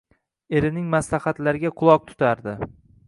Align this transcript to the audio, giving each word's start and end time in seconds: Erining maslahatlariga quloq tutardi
Erining 0.59 0.87
maslahatlariga 0.95 1.73
quloq 1.83 2.09
tutardi 2.09 2.57